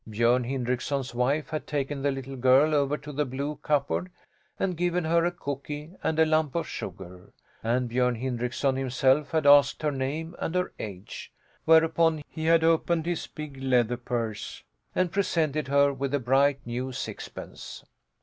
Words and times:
Björn 0.09 0.47
Hindrickson's 0.49 1.13
wife 1.13 1.49
had 1.51 1.67
taken 1.67 2.01
the 2.01 2.09
little 2.09 2.35
girl 2.35 2.73
over 2.73 2.97
to 2.97 3.11
the 3.11 3.23
blue 3.23 3.57
cupboard, 3.61 4.09
and 4.57 4.75
given 4.75 5.03
her 5.03 5.23
a 5.25 5.31
cookie 5.31 5.91
and 6.01 6.17
a 6.17 6.25
lump 6.25 6.55
of 6.55 6.67
sugar, 6.67 7.31
and 7.61 7.87
Björn 7.87 8.17
Hindrickson 8.19 8.77
himself 8.77 9.29
had 9.29 9.45
asked 9.45 9.83
her 9.83 9.91
name 9.91 10.35
and 10.39 10.55
her 10.55 10.73
age; 10.79 11.31
whereupon 11.65 12.23
he 12.27 12.45
had 12.45 12.63
opened 12.63 13.05
his 13.05 13.27
big 13.27 13.57
leather 13.61 13.95
purse 13.95 14.63
and 14.95 15.11
presented 15.11 15.67
her 15.67 15.93
with 15.93 16.15
a 16.15 16.19
bright 16.19 16.65
new 16.65 16.91
sixpence. 16.91 17.83